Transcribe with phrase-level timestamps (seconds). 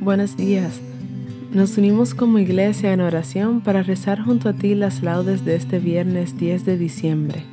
[0.00, 0.80] Buenos días.
[1.52, 5.78] Nos unimos como iglesia en oración para rezar junto a ti las laudes de este
[5.78, 7.44] viernes 10 de diciembre,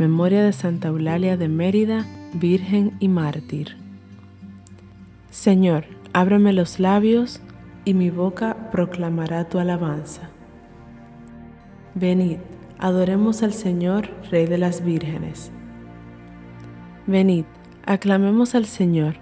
[0.00, 3.76] memoria de Santa Eulalia de Mérida, Virgen y Mártir.
[5.30, 7.40] Señor, ábreme los labios
[7.84, 10.28] y mi boca proclamará tu alabanza.
[11.94, 12.38] Venid,
[12.80, 15.52] adoremos al Señor, Rey de las vírgenes.
[17.06, 17.44] Venid,
[17.86, 19.21] aclamemos al Señor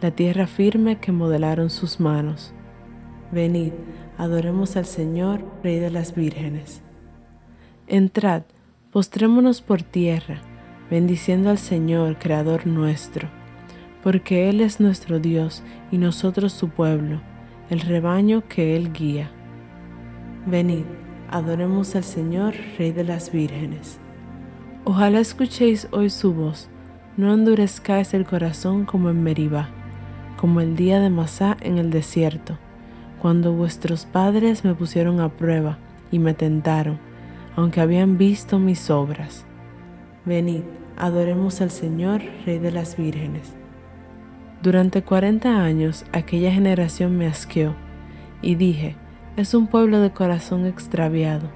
[0.00, 2.54] la tierra firme que modelaron sus manos.
[3.32, 3.72] Venid,
[4.16, 6.82] adoremos al Señor, Rey de las vírgenes.
[7.86, 8.42] Entrad,
[8.92, 10.40] postrémonos por tierra,
[10.90, 13.28] bendiciendo al Señor, Creador nuestro,
[14.02, 17.20] porque Él es nuestro Dios y nosotros su pueblo,
[17.68, 19.30] el rebaño que Él guía.
[20.46, 20.86] Venid,
[21.28, 24.00] adoremos al Señor, Rey de las vírgenes.
[24.84, 26.70] Ojalá escuchéis hoy su voz,
[27.18, 29.68] no endurezcáis el corazón como en Meribá
[30.40, 32.56] como el día de Masá en el desierto,
[33.20, 35.76] cuando vuestros padres me pusieron a prueba
[36.10, 36.98] y me tentaron,
[37.56, 39.44] aunque habían visto mis obras.
[40.24, 40.62] Venid,
[40.96, 43.52] adoremos al Señor, Rey de las vírgenes.
[44.62, 47.74] Durante cuarenta años aquella generación me asqueó,
[48.40, 48.96] y dije,
[49.36, 51.50] es un pueblo de corazón extraviado,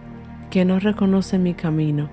[0.51, 2.11] que no reconoce mi camino.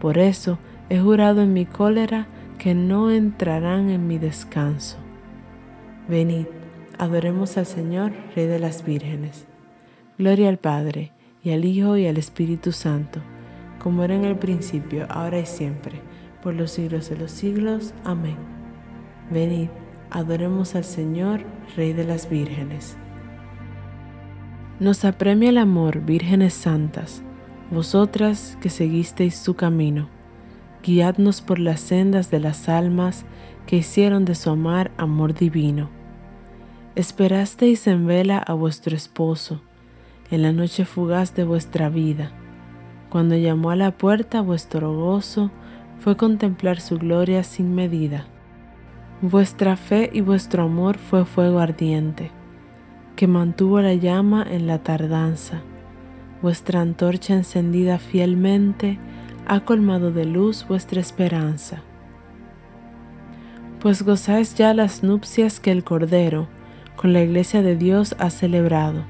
[0.00, 2.26] Por eso he jurado en mi cólera
[2.56, 4.96] que no entrarán en mi descanso.
[6.08, 6.46] Venid,
[6.98, 9.46] adoremos al Señor, Rey de las vírgenes.
[10.18, 11.10] Gloria al Padre,
[11.42, 13.20] y al Hijo, y al Espíritu Santo,
[13.82, 16.00] como era en el principio, ahora y siempre,
[16.42, 17.92] por los siglos de los siglos.
[18.04, 18.36] Amén.
[19.30, 19.68] Venid,
[20.10, 21.40] adoremos al Señor,
[21.76, 22.96] Rey de las vírgenes.
[24.78, 27.22] Nos apremia el amor, vírgenes santas,
[27.72, 30.15] vosotras que seguisteis su camino.
[30.86, 33.24] Guiadnos por las sendas de las almas
[33.66, 35.90] que hicieron de su amar amor divino
[36.96, 39.60] Esperasteis en vela a vuestro esposo,
[40.30, 42.32] en la noche fugaz de vuestra vida.
[43.10, 45.50] Cuando llamó a la puerta vuestro gozo,
[45.98, 48.24] fue contemplar su gloria sin medida.
[49.20, 52.30] Vuestra fe y vuestro amor fue fuego ardiente,
[53.14, 55.60] que mantuvo la llama en la tardanza.
[56.40, 58.98] Vuestra antorcha encendida fielmente
[59.46, 61.82] ha colmado de luz vuestra esperanza.
[63.80, 66.48] Pues gozáis ya las nupcias que el Cordero,
[66.96, 69.04] con la iglesia de Dios ha celebrado.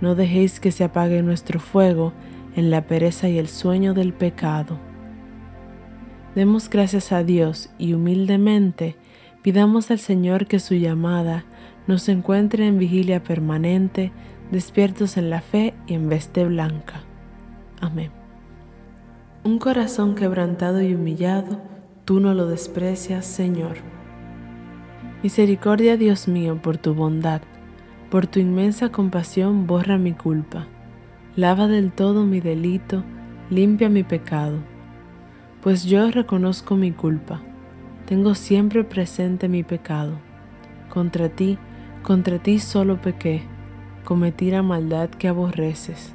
[0.00, 2.12] No dejéis que se apague nuestro fuego
[2.54, 4.78] en la pereza y el sueño del pecado.
[6.34, 8.96] Demos gracias a Dios y humildemente
[9.42, 11.44] pidamos al Señor que su llamada
[11.86, 14.12] nos encuentre en vigilia permanente,
[14.50, 17.02] despiertos en la fe y en veste blanca.
[17.80, 18.21] Amén.
[19.44, 21.60] Un corazón quebrantado y humillado,
[22.04, 23.78] tú no lo desprecias, Señor.
[25.24, 27.42] Misericordia, Dios mío, por tu bondad,
[28.08, 30.68] por tu inmensa compasión borra mi culpa.
[31.34, 33.02] lava del todo mi delito,
[33.50, 34.58] limpia mi pecado.
[35.60, 37.42] Pues yo reconozco mi culpa,
[38.06, 40.20] tengo siempre presente mi pecado.
[40.88, 41.58] Contra ti,
[42.04, 43.42] contra ti solo pequé,
[44.04, 46.14] cometí la maldad que aborreces.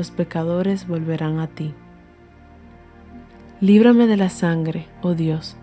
[0.00, 1.74] los pecadores volverán a ti.
[3.60, 5.58] Líbrame de la sangre, oh Dios,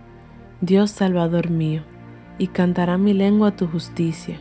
[0.61, 1.81] Dios Salvador mío,
[2.37, 4.37] y cantará mi lengua tu justicia.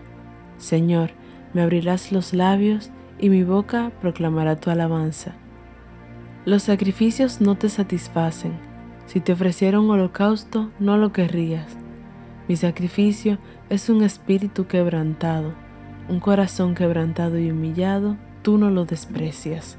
[0.59, 1.13] Señor,
[1.55, 5.33] me abrirás los labios y mi boca proclamará tu alabanza.
[6.45, 8.53] Los sacrificios no te satisfacen.
[9.07, 11.75] Si te ofreciera un holocausto, no lo querrías.
[12.49, 13.39] Mi sacrificio
[13.71, 15.55] es un espíritu quebrantado,
[16.11, 19.79] un corazón quebrantado y humillado, tú no lo desprecias.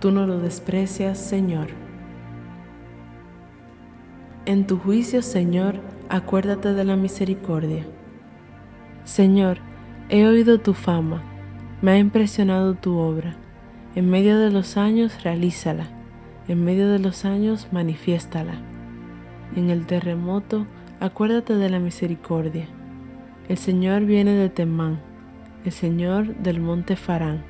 [0.00, 1.68] tú no lo desprecias, Señor.
[4.46, 5.76] En tu juicio, Señor,
[6.08, 7.84] acuérdate de la misericordia.
[9.04, 9.58] Señor,
[10.08, 11.22] he oído tu fama,
[11.82, 13.36] me ha impresionado tu obra.
[13.94, 15.86] En medio de los años, realízala.
[16.48, 18.54] En medio de los años, manifiéstala.
[19.54, 20.66] En el terremoto,
[21.00, 22.66] acuérdate de la misericordia.
[23.48, 25.00] El Señor viene de Temán,
[25.64, 27.49] el Señor del monte Farán.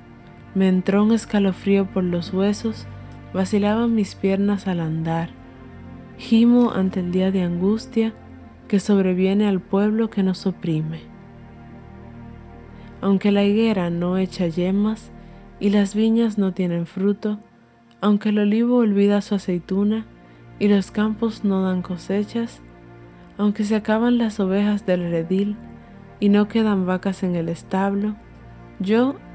[0.53, 2.85] Me entró un escalofrío por los huesos,
[3.33, 5.29] vacilaban mis piernas al andar.
[6.17, 8.13] Gimo ante el día de angustia
[8.67, 11.01] que sobreviene al pueblo que nos oprime.
[13.01, 15.11] Aunque la higuera no echa yemas
[15.59, 17.39] y las viñas no tienen fruto,
[18.01, 20.05] aunque el olivo olvida su aceituna
[20.59, 22.61] y los campos no dan cosechas,
[23.37, 25.55] aunque se acaban las ovejas del redil
[26.19, 28.15] y no quedan vacas en el establo,
[28.79, 29.15] yo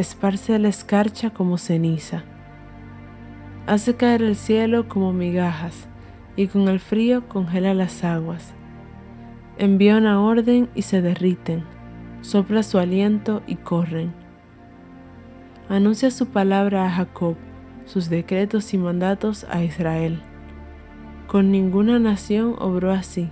[0.00, 2.24] esparce la escarcha como ceniza.
[3.66, 5.86] Hace caer el cielo como migajas
[6.36, 8.54] y con el frío congela las aguas.
[9.58, 11.64] Envía una orden y se derriten,
[12.22, 14.12] sopla su aliento y corren.
[15.68, 17.36] Anuncia su palabra a Jacob,
[17.84, 20.20] sus decretos y mandatos a Israel.
[21.26, 23.30] Con ninguna nación obró así,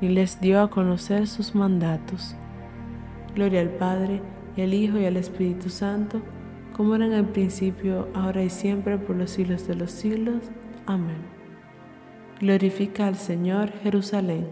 [0.00, 2.34] ni les dio a conocer sus mandatos.
[3.34, 4.20] Gloria al Padre,
[4.56, 6.20] y al Hijo, y al Espíritu Santo,
[6.76, 10.50] como era en el principio, ahora y siempre, por los siglos de los siglos.
[10.86, 11.18] Amén.
[12.40, 14.48] Glorifica al Señor Jerusalén.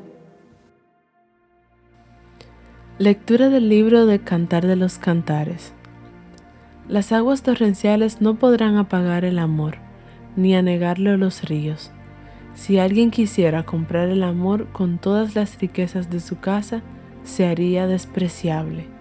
[2.98, 5.72] Lectura del libro de Cantar de los Cantares.
[6.88, 9.76] Las aguas torrenciales no podrán apagar el amor,
[10.36, 11.92] ni anegarle los ríos.
[12.54, 16.82] Si alguien quisiera comprar el amor con todas las riquezas de su casa,
[17.22, 18.97] se haría despreciable.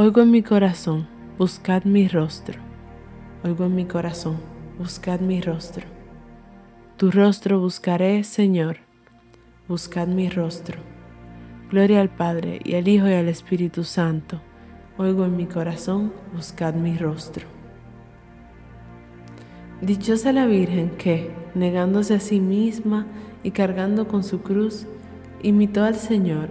[0.00, 2.60] Oigo en mi corazón, buscad mi rostro.
[3.42, 4.36] Oigo en mi corazón,
[4.78, 5.86] buscad mi rostro.
[6.96, 8.76] Tu rostro buscaré, Señor.
[9.66, 10.78] Buscad mi rostro.
[11.68, 14.40] Gloria al Padre, y al Hijo, y al Espíritu Santo
[14.98, 17.48] oigo en mi corazón, buscad mi rostro.
[19.80, 23.08] Dichosa la Virgen que, negándose a sí misma
[23.42, 24.86] y cargando con su cruz,
[25.42, 26.50] imitó al Señor,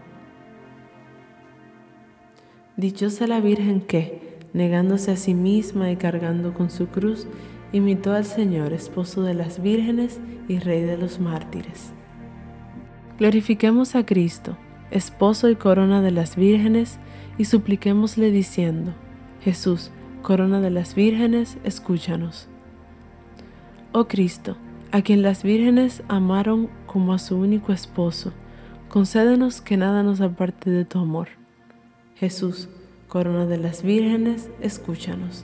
[2.81, 7.27] Dichosa la Virgen que, negándose a sí misma y cargando con su cruz,
[7.71, 11.93] imitó al Señor, esposo de las vírgenes y rey de los mártires.
[13.19, 14.57] Glorifiquemos a Cristo,
[14.89, 16.97] esposo y corona de las vírgenes,
[17.37, 18.95] y supliquémosle diciendo,
[19.41, 19.91] Jesús,
[20.23, 22.47] Corona de las vírgenes, escúchanos.
[23.91, 24.57] Oh Cristo,
[24.91, 28.33] a quien las vírgenes amaron como a su único esposo,
[28.89, 31.40] concédenos que nada nos aparte de tu amor.
[32.21, 32.69] Jesús,
[33.07, 35.43] Corona de las vírgenes, escúchanos.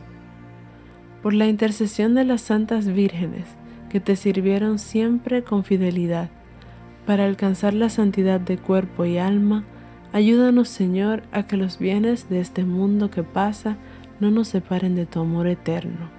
[1.24, 3.48] Por la intercesión de las santas vírgenes,
[3.89, 6.29] que te sirvieron siempre con fidelidad,
[7.07, 9.65] para alcanzar la santidad de cuerpo y alma,
[10.13, 13.77] ayúdanos Señor a que los bienes de este mundo que pasa
[14.19, 16.12] no nos separen de tu amor eterno.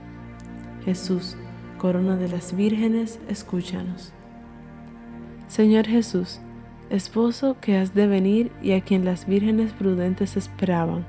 [0.85, 1.37] Jesús,
[1.79, 4.13] corona de las vírgenes, escúchanos.
[5.47, 6.41] Señor Jesús,
[6.91, 11.05] esposo que has de venir y a quien las vírgenes prudentes esperaban,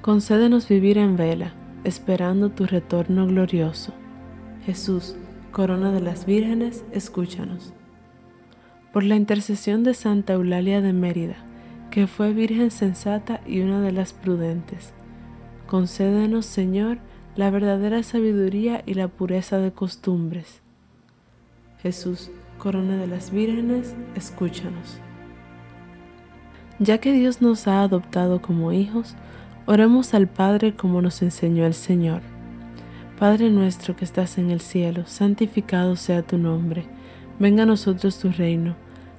[0.00, 1.52] concédenos vivir en vela,
[1.84, 3.92] esperando tu retorno glorioso.
[4.64, 5.16] Jesús,
[5.50, 7.72] corona de las vírgenes, escúchanos.
[8.92, 11.36] Por la intercesión de Santa Eulalia de Mérida,
[11.90, 14.92] que fue virgen sensata y una de las prudentes,
[15.68, 16.96] Concédenos, Señor,
[17.36, 20.62] la verdadera sabiduría y la pureza de costumbres.
[21.82, 24.98] Jesús, corona de las vírgenes, escúchanos.
[26.78, 29.16] Ya que Dios nos ha adoptado como hijos,
[29.66, 32.22] oremos al Padre como nos enseñó el Señor.
[33.18, 36.86] Padre nuestro que estás en el cielo, santificado sea tu nombre.
[37.40, 38.76] Venga a nosotros tu reino.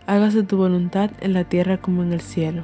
[0.07, 2.63] Hágase tu voluntad en la tierra como en el cielo.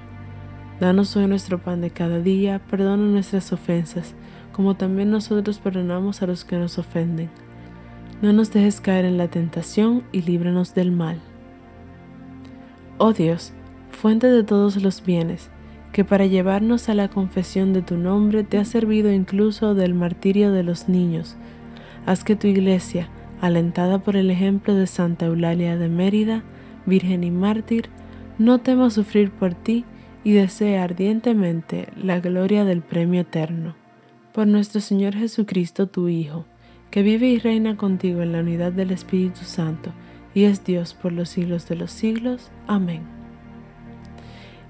[0.80, 4.16] Danos hoy nuestro pan de cada día, perdona nuestras ofensas,
[4.54, 7.30] como también nosotros perdonamos a los que nos ofenden.
[8.22, 11.20] No nos dejes caer en la tentación y líbranos del mal.
[12.98, 13.54] Oh Dios,
[13.96, 15.50] fuente de todos los bienes,
[15.92, 20.52] que para llevarnos a la confesión de tu nombre te ha servido incluso del martirio
[20.52, 21.38] de los niños,
[22.06, 23.10] haz que tu iglesia,
[23.42, 26.44] alentada por el ejemplo de Santa Eulalia de Mérida,
[26.86, 27.90] Virgen y mártir,
[28.38, 29.86] no tema sufrir por ti,
[30.24, 33.76] y desea ardientemente la gloria del premio eterno.
[34.34, 36.46] Por nuestro Señor Jesucristo, tu Hijo,
[36.90, 39.94] que vive y reina contigo en la unidad del Espíritu Santo,
[40.34, 42.52] y es Dios por los siglos de los siglos.
[42.68, 43.15] Amén.